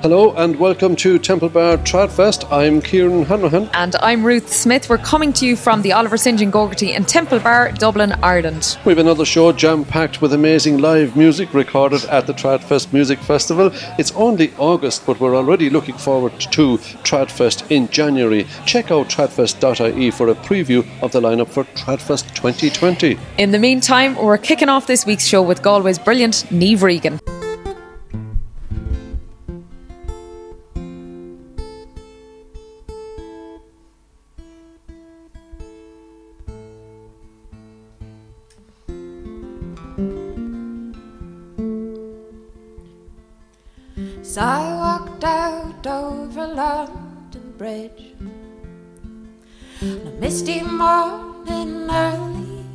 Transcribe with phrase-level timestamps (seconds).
[0.00, 2.46] Hello and welcome to Temple Bar Tradfest.
[2.52, 3.68] I'm Kieran Hanrahan.
[3.74, 4.88] And I'm Ruth Smith.
[4.88, 6.38] We're coming to you from the Oliver St.
[6.38, 8.78] John Gogarty in Temple Bar, Dublin, Ireland.
[8.84, 13.18] We have another show jam packed with amazing live music recorded at the Tradfest Music
[13.18, 13.72] Festival.
[13.98, 18.46] It's only August, but we're already looking forward to Tradfest in January.
[18.66, 23.18] Check out tradfest.ie for a preview of the lineup for Tradfest 2020.
[23.38, 27.18] In the meantime, we're kicking off this week's show with Galway's brilliant Niamh Regan.
[46.58, 48.16] London Bridge
[49.80, 52.66] on a misty morning early.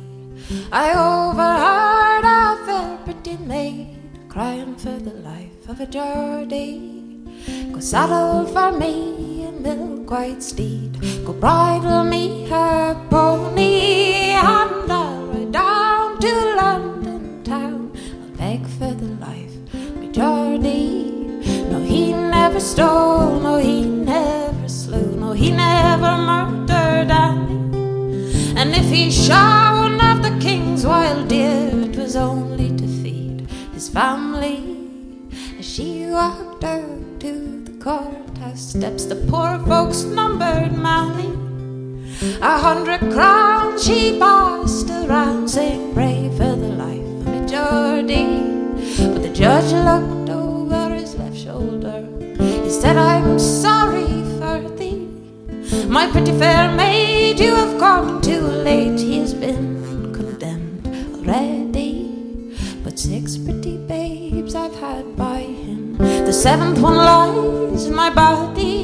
[0.72, 3.98] I overheard a fair pretty maid
[4.30, 7.28] crying for the life of a Geordie.
[7.74, 14.32] Go saddle for me a milk white steed, go bridle me her pony,
[22.64, 28.56] stole, no, oh, he never slew, no, he never murdered Annie.
[28.56, 33.50] And if he shot one of the king's wild deer, it was only to feed
[33.74, 34.58] his family.
[35.58, 41.30] As she walked out to the courthouse steps, the poor folks numbered many.
[42.40, 48.54] A hundred crowns she passed around, saying, Pray for the life of me, Geordie.
[49.12, 50.23] But the judge looked
[52.84, 55.08] said, I'm sorry for thee.
[55.88, 59.00] My pretty fair maid, you have come too late.
[59.00, 62.12] He has been condemned already.
[62.84, 65.96] But six pretty babes I've had by him.
[66.28, 68.78] The seventh one lies in my body.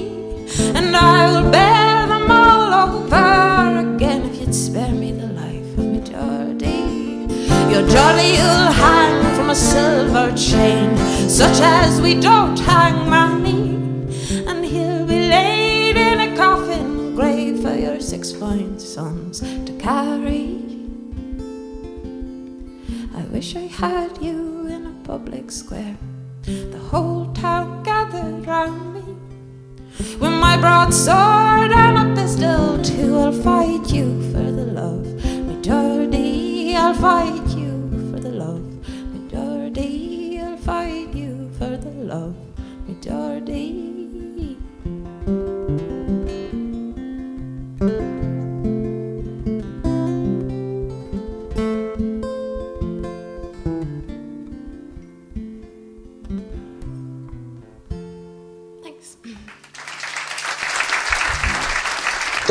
[0.79, 3.27] And I will bear them all over
[3.85, 6.01] again if you'd spare me the life of me.
[7.73, 10.97] Your Geordie, you'll hang from a silver chain,
[11.29, 13.60] such as we don't hang money.
[17.63, 20.59] For your six fine sons to carry.
[23.15, 25.97] I wish I had you in a public square,
[26.45, 29.03] the whole town gathered round me.
[30.19, 35.07] With my broadsword and a pistol too, I'll fight you for the love,
[35.47, 36.75] my Geordie.
[36.77, 37.40] I'll fight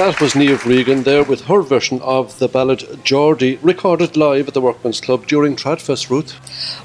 [0.10, 4.56] That was Niamh Regan there with her version of the ballad Geordie, recorded live at
[4.56, 6.34] the Workman's Club during Tradfest, Ruth.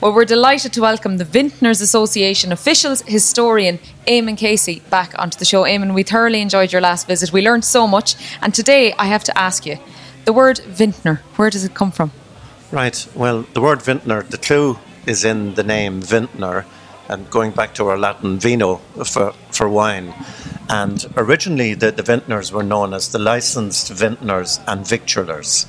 [0.02, 5.46] Well, we're delighted to welcome the Vintners Association officials historian Eamon Casey back onto the
[5.46, 5.62] show.
[5.62, 7.32] Eamon, we thoroughly enjoyed your last visit.
[7.32, 8.14] We learned so much.
[8.42, 9.78] And today I have to ask you
[10.26, 12.10] the word vintner, where does it come from?
[12.70, 13.08] Right.
[13.14, 16.66] Well, the word vintner, the clue is in the name vintner,
[17.08, 20.12] and going back to our Latin vino for, for wine.
[20.68, 25.66] And originally, the, the vintners were known as the licensed vintners and victualers.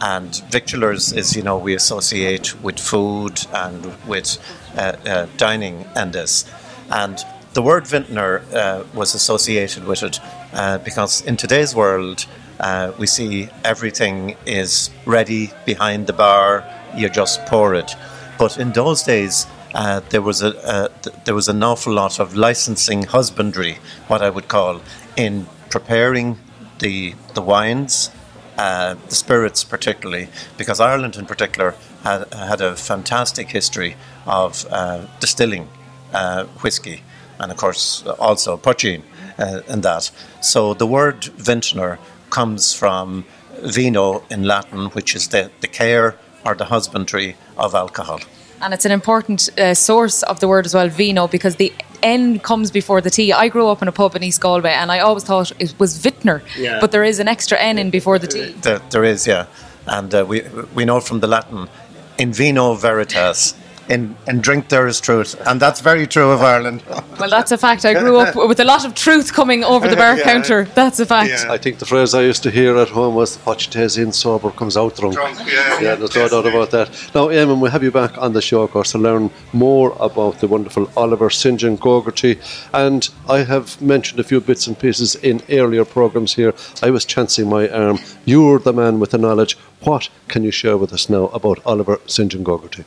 [0.00, 4.38] And victualers is, you know, we associate with food and with
[4.76, 6.50] uh, uh, dining and this.
[6.90, 7.18] And
[7.54, 10.18] the word vintner uh, was associated with it
[10.52, 12.26] uh, because in today's world,
[12.60, 16.64] uh, we see everything is ready behind the bar,
[16.96, 17.94] you just pour it.
[18.38, 22.20] But in those days, uh, there was a uh, th- there was an awful lot
[22.20, 24.80] of licensing husbandry, what I would call,
[25.16, 26.38] in preparing
[26.78, 28.10] the the wines,
[28.56, 31.74] uh, the spirits particularly, because Ireland in particular
[32.04, 33.96] had had a fantastic history
[34.26, 35.68] of uh, distilling
[36.12, 37.02] uh, whiskey,
[37.38, 39.02] and of course also poitín
[39.38, 40.10] uh, and that.
[40.40, 41.98] So the word vintner
[42.30, 43.24] comes from
[43.62, 48.20] vino in Latin, which is the, the care or the husbandry of alcohol.
[48.64, 51.70] And it's an important uh, source of the word as well, vino, because the
[52.02, 53.30] N comes before the T.
[53.30, 55.98] I grew up in a pub in East Galway and I always thought it was
[55.98, 56.80] Vintner, Yeah.
[56.80, 58.52] but there is an extra N in before the T.
[58.62, 59.46] There, there is, yeah.
[59.86, 60.42] And uh, we,
[60.74, 61.68] we know from the Latin,
[62.16, 63.54] in vino veritas,
[63.88, 65.34] in, in drink there is truth.
[65.46, 66.82] And that's very true of Ireland.
[67.20, 67.84] Well, that's a fact.
[67.84, 70.24] I grew up with a lot of truth coming over the bar Yeah.
[70.24, 70.64] counter.
[70.74, 71.30] That's a fact.
[71.30, 71.52] Yeah.
[71.52, 74.10] I think the phrase I used to hear at home was "What you taste in
[74.12, 75.80] sober comes out drunk." Drunk, yeah.
[75.80, 76.88] yeah, there's no doubt about that.
[77.14, 80.40] Now, Eamon, we'll have you back on the show, of course, to learn more about
[80.40, 81.60] the wonderful Oliver St.
[81.60, 82.38] John Gogarty.
[82.72, 86.52] And I have mentioned a few bits and pieces in earlier programmes here.
[86.82, 88.00] I was chancing my arm.
[88.24, 89.56] You're the man with the knowledge.
[89.82, 92.32] What can you share with us now about Oliver St.
[92.32, 92.84] John Gogarty?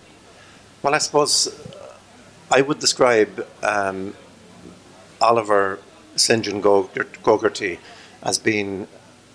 [0.84, 1.94] Well, I suppose uh,
[2.52, 4.14] I would describe um,
[5.20, 5.80] Oliver
[6.16, 6.46] St.
[6.46, 7.80] John Gogarty
[8.22, 8.88] as being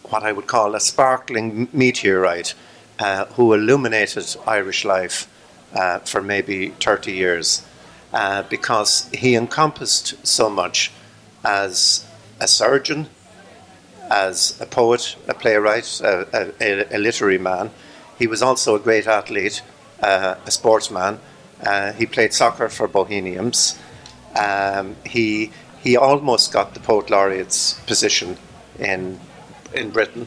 [0.04, 2.54] what I would call a sparkling meteorite
[3.00, 5.28] uh, who illuminated Irish life
[5.74, 7.66] uh, for maybe 30 years
[8.12, 10.92] uh, because he encompassed so much
[11.44, 12.06] as
[12.40, 13.08] a surgeon,
[14.08, 17.70] as a poet, a playwright, a, a, a literary man.
[18.16, 19.62] He was also a great athlete,
[20.00, 21.18] uh, a sportsman.
[21.62, 23.78] Uh, he played soccer for Bohemians.
[24.34, 28.36] Um, he he almost got the poet laureate's position
[28.78, 29.20] in
[29.74, 30.26] in Britain.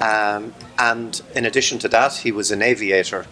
[0.00, 3.26] Um, and in addition to that, he was an aviator,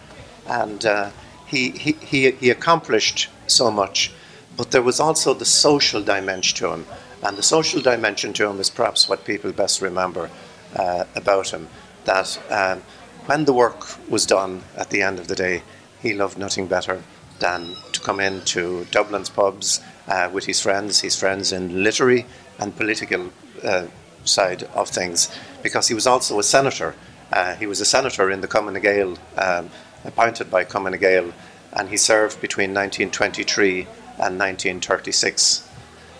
[0.47, 1.09] and uh,
[1.45, 4.11] he, he he he accomplished so much.
[4.57, 6.85] But there was also the social dimension to him,
[7.23, 10.29] and the social dimension to him is perhaps what people best remember
[10.75, 11.67] uh, about him.
[12.05, 12.81] That um,
[13.25, 15.63] when the work was done at the end of the day,
[16.01, 17.03] he loved nothing better
[17.41, 22.25] than to come into Dublin's pubs uh, with his friends, his friends in literary
[22.59, 23.31] and political
[23.63, 23.87] uh,
[24.23, 25.29] side of things,
[25.61, 26.95] because he was also a senator.
[27.33, 29.69] Uh, he was a senator in the Common Gael, um,
[30.05, 31.33] appointed by Common Gael,
[31.73, 33.81] and he served between 1923
[34.17, 35.67] and 1936.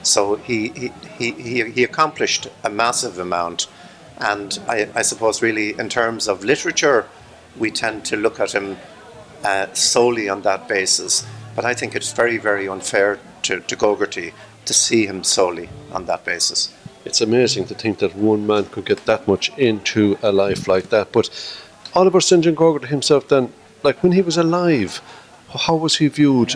[0.04, 3.68] So he, he, he, he, he accomplished a massive amount.
[4.18, 7.08] And I, I suppose, really, in terms of literature,
[7.58, 8.78] we tend to look at him
[9.44, 11.26] uh, solely on that basis.
[11.56, 14.34] But I think it's very, very unfair to, to Gogarty
[14.66, 16.74] to see him solely on that basis.
[17.04, 20.90] It's amazing to think that one man could get that much into a life like
[20.90, 21.12] that.
[21.12, 21.30] But
[21.94, 22.44] Oliver St.
[22.44, 23.52] John Gogarty himself, then,
[23.84, 25.02] like when he was alive,
[25.50, 26.56] how was he viewed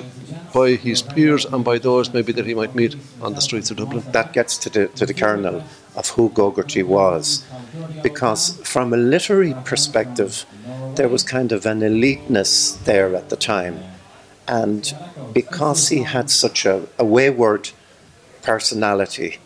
[0.54, 3.78] by his peers and by those maybe that he might meet on the streets of
[3.78, 4.04] Dublin?
[4.12, 5.64] That gets to the, to the kernel
[5.96, 7.46] of who Gogarty was.
[8.04, 10.46] Because from a literary perspective,
[10.96, 13.80] there was kind of an eliteness there at the time.
[14.48, 14.94] And
[15.34, 17.70] because he had such a, a wayward
[18.42, 19.40] personality,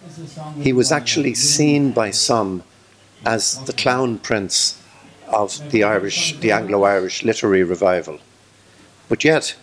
[0.60, 2.64] he was actually seen by some
[3.26, 4.82] as the clown prince
[5.28, 8.20] of the Irish, the Anglo-Irish literary revival.
[9.08, 9.56] But yet,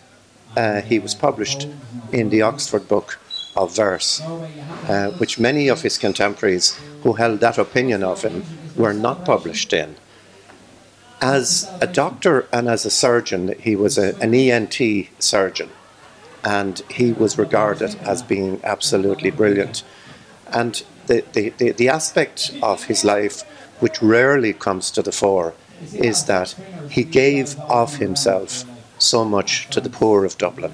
[0.55, 1.67] uh, he was published
[2.11, 3.19] in the Oxford Book
[3.57, 8.43] of Verse, uh, which many of his contemporaries who held that opinion of him
[8.75, 9.95] were not published in.
[11.21, 14.79] As a doctor and as a surgeon, he was a, an ENT
[15.19, 15.69] surgeon,
[16.43, 19.83] and he was regarded as being absolutely brilliant.
[20.51, 23.41] And the, the, the, the aspect of his life
[23.79, 25.53] which rarely comes to the fore
[25.93, 26.55] is that
[26.89, 28.63] he gave of himself
[28.97, 30.73] so much to the poor of Dublin.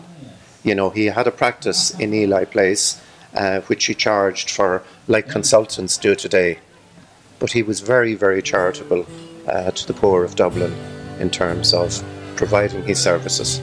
[0.64, 3.02] You know, he had a practice in Ely Place,
[3.36, 6.60] uh, which he charged for, like consultants do today.
[7.40, 9.06] But he was very, very charitable
[9.48, 10.74] uh, to the poor of Dublin
[11.20, 12.04] in terms of
[12.36, 13.62] providing his services.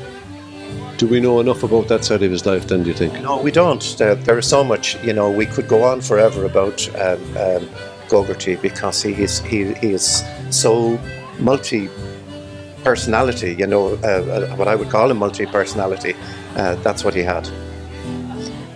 [0.99, 3.15] Do we know enough about that side of his life then, do you think?
[3.23, 3.83] No, we don't.
[3.97, 7.69] There, there is so much, you know, we could go on forever about um, um,
[8.09, 11.01] Gogarty because he is, he, he is so
[11.39, 11.89] multi
[12.85, 16.15] personality, you know, uh, uh, what I would call a multi personality.
[16.57, 17.49] Uh, that's what he had.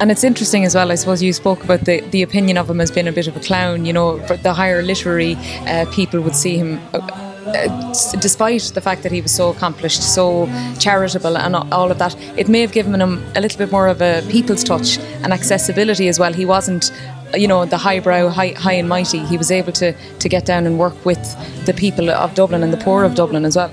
[0.01, 2.81] And it's interesting as well, I suppose you spoke about the, the opinion of him
[2.81, 3.85] as being a bit of a clown.
[3.85, 8.81] You know, for the higher literary uh, people would see him, uh, uh, despite the
[8.81, 10.47] fact that he was so accomplished, so
[10.79, 14.03] charitable, and all of that, it may have given him a little bit more of
[14.03, 16.33] a people's touch and accessibility as well.
[16.33, 16.91] He wasn't,
[17.35, 19.21] you know, the highbrow, high, high and mighty.
[19.21, 21.23] He was able to, to get down and work with
[21.67, 23.71] the people of Dublin and the poor of Dublin as well.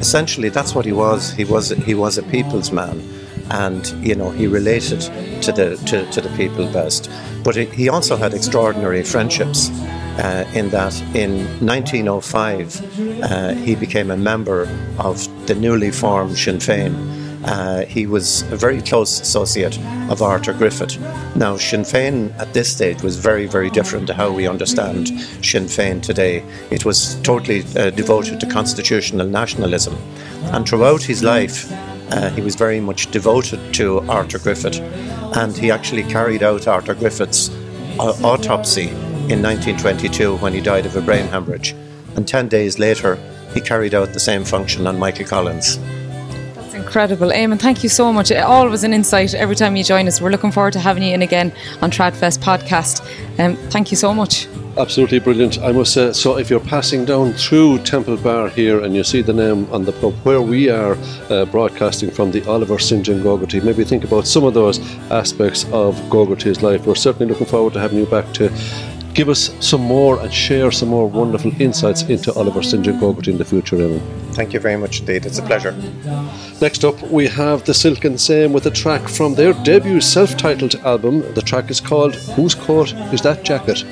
[0.00, 1.32] Essentially, that's what he was.
[1.32, 3.00] He was he was a people's man,
[3.52, 5.00] and you know he related
[5.42, 7.10] to the to, to the people best.
[7.44, 9.70] But he- also had extraordinary friendships.
[10.18, 14.68] Uh, in that, in 1905, uh, he became a member
[14.98, 16.92] of the newly formed Sinn Féin.
[17.44, 19.78] Uh, he was a very close associate
[20.10, 20.98] of Arthur Griffith.
[21.34, 25.08] Now, Sinn Féin at this stage was very, very different to how we understand
[25.42, 26.44] Sinn Féin today.
[26.70, 29.96] It was totally uh, devoted to constitutional nationalism.
[30.52, 31.72] And throughout his life,
[32.12, 34.78] uh, he was very much devoted to Arthur Griffith.
[35.34, 37.48] And he actually carried out Arthur Griffith's
[37.98, 38.88] uh, autopsy
[39.30, 41.74] in 1922 when he died of a brain hemorrhage.
[42.14, 43.18] And 10 days later,
[43.54, 45.78] he carried out the same function on Michael Collins.
[46.92, 47.28] Incredible.
[47.28, 48.30] Eamon, thank you so much.
[48.30, 50.20] Always an insight every time you join us.
[50.20, 53.00] We're looking forward to having you in again on Tradfest podcast.
[53.38, 54.46] Um, thank you so much.
[54.76, 56.12] Absolutely brilliant, I must say.
[56.12, 59.86] So, if you're passing down through Temple Bar here and you see the name on
[59.86, 60.98] the pub where we are
[61.30, 63.02] uh, broadcasting from the Oliver St.
[63.06, 64.78] John Gogarty, maybe think about some of those
[65.10, 66.86] aspects of Gogarty's life.
[66.86, 68.50] We're certainly looking forward to having you back to
[69.14, 72.84] give us some more and share some more wonderful insights into Oliver St.
[72.84, 74.00] John Gogarty in the future, Eamon.
[74.34, 75.26] Thank you very much indeed.
[75.26, 75.72] It's a pleasure.
[76.60, 80.36] Next up, we have the Silken and Same with a track from their debut self
[80.36, 81.20] titled album.
[81.34, 83.84] The track is called Whose Coat Is That Jacket?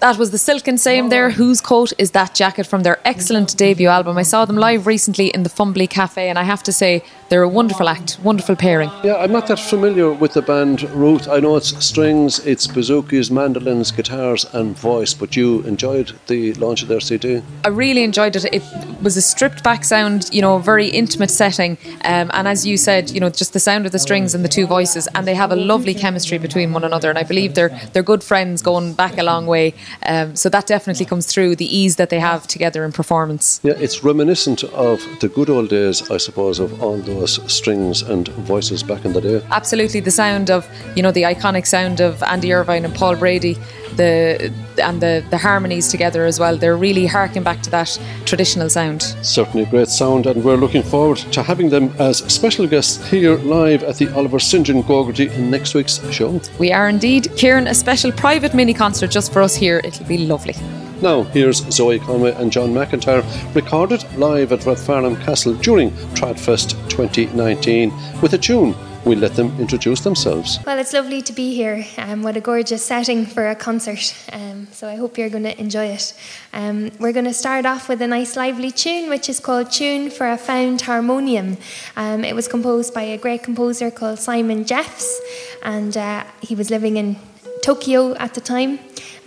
[0.00, 1.30] That was the Silken Same there.
[1.30, 4.16] Whose coat is that jacket from their excellent debut album?
[4.16, 7.42] I saw them live recently in the Fumbally Cafe, and I have to say they're
[7.42, 8.92] a wonderful act, wonderful pairing.
[9.02, 11.26] Yeah, I'm not that familiar with the band Ruth.
[11.26, 15.14] I know it's strings, it's bouzoukis, mandolins, guitars, and voice.
[15.14, 17.42] But you enjoyed the launch of their CD.
[17.64, 18.44] I really enjoyed it.
[18.44, 18.62] It
[19.02, 23.10] was a stripped back sound, you know, very intimate setting, um, and as you said,
[23.10, 25.50] you know, just the sound of the strings and the two voices, and they have
[25.50, 27.10] a lovely chemistry between one another.
[27.10, 29.74] And I believe they're they're good friends going back a long way.
[30.06, 33.60] Um, so that definitely comes through the ease that they have together in performance.
[33.62, 38.28] Yeah, it's reminiscent of the good old days, I suppose, of all those strings and
[38.28, 39.42] voices back in the day.
[39.50, 43.56] Absolutely, the sound of you know the iconic sound of Andy Irvine and Paul Brady,
[43.96, 44.52] the
[44.82, 46.56] and the the harmonies together as well.
[46.56, 49.02] They're really harking back to that traditional sound.
[49.22, 53.82] Certainly great sound, and we're looking forward to having them as special guests here live
[53.82, 54.66] at the Oliver St.
[54.66, 56.40] John Gogarty in next week's show.
[56.58, 59.77] We are indeed, Kieran, a special private mini concert just for us here.
[59.84, 60.54] It'll be lovely.
[61.00, 67.92] Now, here's Zoe Conway and Jon McIntyre, recorded live at Rathfarnham Castle during Tradfest 2019
[68.20, 68.74] with a tune.
[69.04, 70.58] We'll let them introduce themselves.
[70.66, 71.86] Well, it's lovely to be here.
[71.96, 74.14] Um, what a gorgeous setting for a concert.
[74.32, 76.14] Um, so I hope you're going to enjoy it.
[76.52, 80.10] Um, we're going to start off with a nice, lively tune, which is called Tune
[80.10, 81.58] for a Found Harmonium.
[81.96, 85.20] Um, it was composed by a great composer called Simon Jeffes,
[85.62, 87.16] and uh, he was living in
[87.62, 88.78] Tokyo at the time,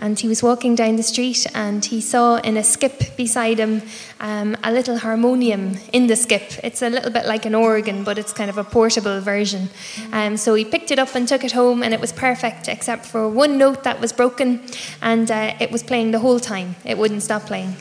[0.02, 3.84] and he was walking down the street and he saw in a skip beside him
[4.20, 6.54] um, a little harmonium in the skip.
[6.64, 9.70] It's a little bit like an organ, but it's kind of a portable version.
[10.12, 13.06] Um, so he picked it up and took it home, and it was perfect except
[13.06, 14.64] for one note that was broken,
[15.02, 16.76] and uh, it was playing the whole time.
[16.84, 17.76] It wouldn't stop playing.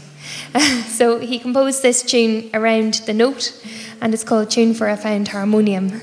[0.86, 3.58] so he composed this tune around the note,
[4.02, 6.02] and it's called Tune for a Found Harmonium.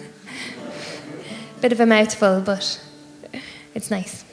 [1.62, 2.82] Bit of a mouthful, but
[3.76, 4.24] it's nice.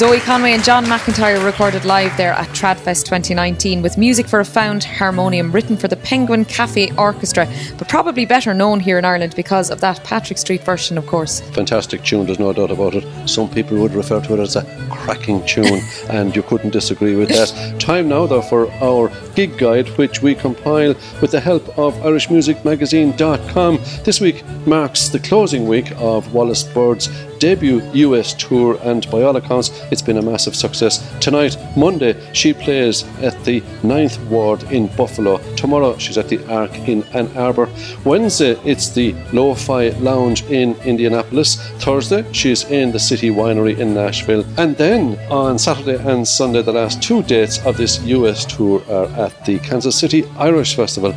[0.00, 4.44] Zoe Conway and Jon McIntyre recorded live there at Tradfest 2019 with music for a
[4.46, 9.34] found harmonium written for the Penguin Cafe Orchestra, but probably better known here in Ireland
[9.36, 11.42] because of that Patrick Street version, of course.
[11.50, 13.28] Fantastic tune, there's no doubt about it.
[13.28, 17.28] Some people would refer to it as a cracking tune, and you couldn't disagree with
[17.28, 17.78] that.
[17.78, 19.10] Time now, though, for our
[19.40, 23.78] gig guide, which we compile with the help of IrishMusicMagazine.com.
[24.04, 29.34] This week marks the closing week of Wallis Bird's debut US tour, and by all
[29.34, 30.94] accounts, it's been a massive success.
[31.20, 35.38] Tonight, Monday, she plays at the Ninth Ward in Buffalo.
[35.56, 37.68] Tomorrow, she's at the Ark in Ann Arbor.
[38.04, 41.56] Wednesday, it's the Lo-Fi Lounge in Indianapolis.
[41.78, 44.44] Thursday, she's in the City Winery in Nashville.
[44.58, 49.08] And then on Saturday and Sunday, the last two dates of this US tour are
[49.18, 51.14] at the Kansas City Irish Festival.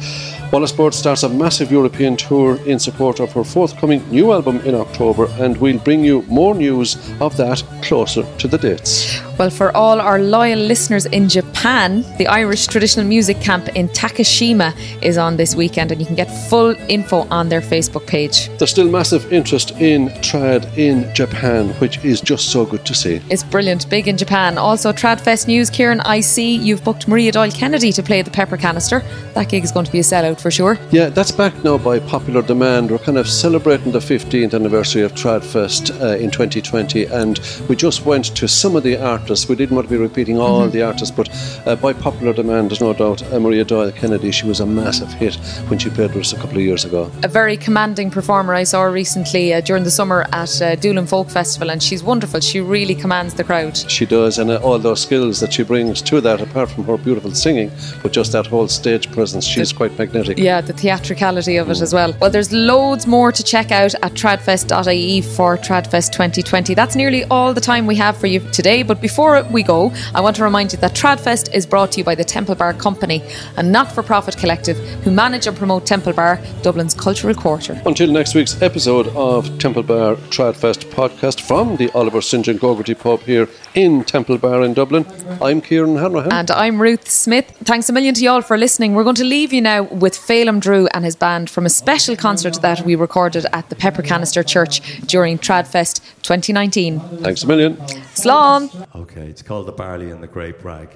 [0.52, 4.76] Wallis Sport starts a massive European tour in support of her forthcoming new album in
[4.76, 9.20] October, and we'll bring you more news of that closer to the dates.
[9.40, 14.76] Well, for all our loyal listeners in Japan, the Irish Traditional Music Camp in Takashima
[15.02, 18.50] is on this weekend, and you can get full info on their Facebook page.
[18.58, 23.22] There's still massive interest in trad in Japan, which is just so good to see.
[23.30, 24.58] It's brilliant, big in Japan.
[24.58, 28.58] Also, Tradfest news, Kieran, I see you've booked Maria Doyle Kennedy to play the Pepper
[28.58, 29.00] Canister.
[29.34, 30.78] That gig is going to be a sellout for sure.
[30.92, 32.92] Yeah, that's back now by popular demand.
[32.92, 38.06] We're kind of celebrating the 15th anniversary of Tradfest uh, in 2020, and we just
[38.06, 39.48] went to some of the artists.
[39.48, 40.72] We didn't want to be repeating all mm-hmm.
[40.72, 41.30] the artists, but
[41.66, 45.12] uh, by popular demand, there's no doubt uh, Maria Doyle Kennedy, she was a massive
[45.14, 45.36] hit
[45.68, 47.12] when she played with us a couple of years ago.
[47.24, 51.30] A very commanding performer I saw recently uh, during the summer at uh, Doolin Folk
[51.30, 52.40] Festival, and she's wonderful.
[52.40, 53.78] She really commands the crowd.
[53.78, 56.98] She does, and uh, all those skills that she brings to that, apart from her
[56.98, 60.38] beautiful singing, but just that whole stage presence, she's the, quite magnetic.
[60.38, 62.16] Yeah, the theatricality of it as well.
[62.20, 66.74] Well, there's loads more to check out at tradfest.ie for Tradfest 2020.
[66.74, 70.22] That's nearly all the time we have for you today, but before we go, I
[70.22, 73.24] want to remind you that Tradfest is brought to you by the Temple Bar Company,
[73.58, 77.82] a not for profit collective who manage and promote Temple Bar, Dublin's cultural quarter.
[77.86, 82.46] Until next week's episode of Temple Bar Tradfest podcast from the Oliver St.
[82.46, 85.06] John Gogarty pub here in Temple Bar in Dublin,
[85.42, 86.32] I'm Kieran Hanrahan.
[86.32, 87.56] And I'm Ruth Smith.
[87.64, 88.94] Thanks a million to you all for listening.
[88.94, 92.16] We're going to leave you now with Phelim Drew and his band from a special
[92.16, 97.00] concert that we recorded at the Pepper Canister Church during Tradfest 2019.
[97.20, 97.78] Thanks a million.
[98.16, 98.88] Slán.
[98.96, 100.90] Okay, it's called The Barley and the Grape Rag.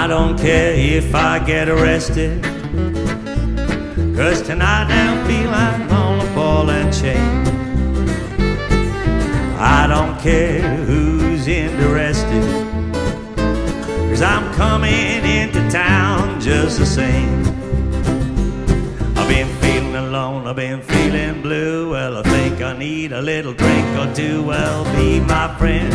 [0.00, 2.42] I don't care if I get arrested.
[4.16, 7.47] Cause tonight I feel I'm on a ball and chain.
[9.60, 12.44] I don't care who's interested.
[14.08, 17.40] Cause I'm coming into town just the same.
[19.16, 21.90] I've been feeling alone, I've been feeling blue.
[21.90, 24.44] Well, I think I need a little drink or two.
[24.44, 25.92] Well, be my friend.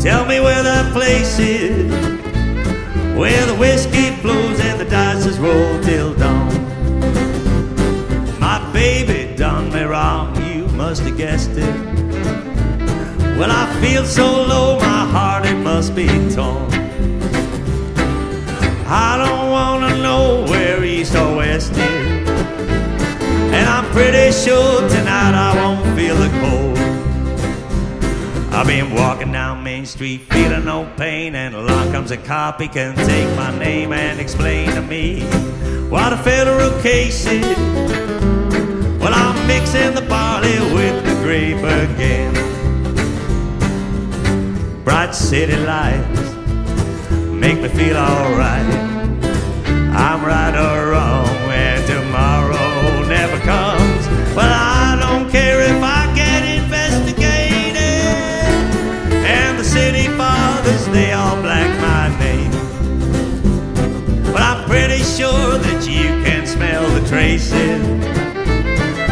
[0.00, 1.92] Tell me where the place is.
[3.16, 6.48] Where the whiskey flows and the dice is rolled till dawn
[8.40, 11.93] My baby done me wrong, you must have guessed it.
[13.38, 16.72] Well, I feel so low, my heart it must be torn.
[18.86, 22.28] I don't wanna know where east or west is.
[23.56, 26.78] And I'm pretty sure tonight I won't feel the cold.
[28.54, 32.60] I've been walking down Main Street feeling no pain, and along comes a cop.
[32.60, 35.22] He can take my name and explain to me
[35.90, 37.44] what a federal case is.
[39.00, 42.53] Well, I'm mixing the barley with the grape again.
[44.84, 46.34] Bright city lights
[47.32, 48.66] make me feel alright.
[49.96, 54.06] I'm right or wrong when tomorrow never comes.
[54.36, 57.80] Well, I don't care if I get investigated.
[59.24, 62.50] And the city fathers, they all black my name.
[64.32, 67.80] But I'm pretty sure that you can smell the traces.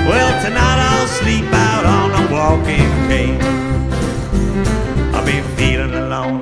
[0.07, 2.92] Well, tonight I'll sleep out on a walking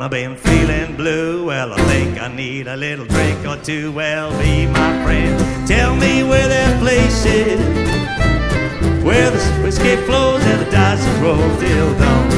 [0.02, 1.44] I've been feeling blue.
[1.44, 3.92] Well, I think I need a little drink or two.
[3.92, 5.68] Well, be my friend.
[5.68, 7.60] Tell me where that place is.
[9.04, 12.29] Where the whiskey flows and the dice roll till dawn.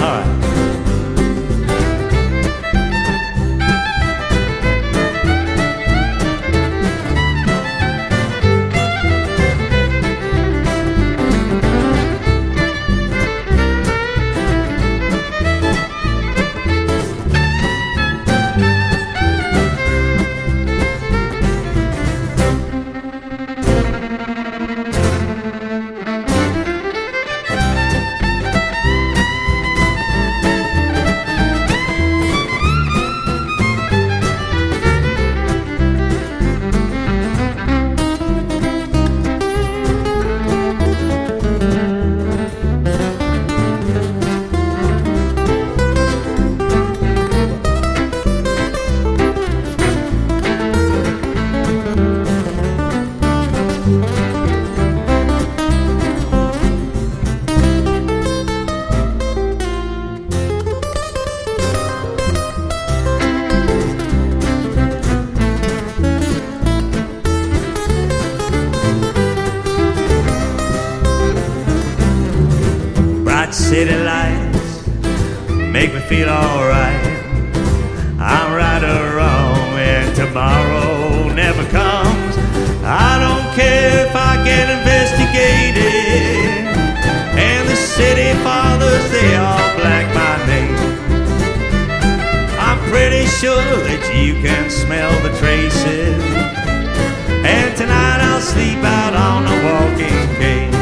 [98.53, 100.75] Sleep out on a walking cane.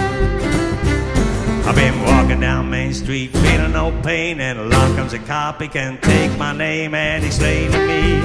[1.67, 5.63] I've been walking down Main Street, feeling no pain, and along comes a cop.
[5.63, 8.21] He can take my name and he's slaying me.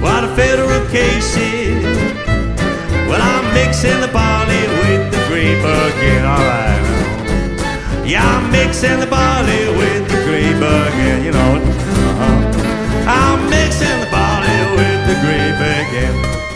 [0.00, 1.84] What a federal case is.
[3.08, 6.84] Well, I'm mixing the barley with the grape again, alright.
[8.08, 11.52] Yeah, I'm mixing the barley with the grape again, you know.
[12.10, 12.36] Uh-huh.
[13.18, 16.49] I'm mixing the barley with the grape again.